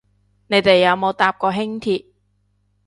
[0.47, 2.05] 你哋有冇搭過輕鐵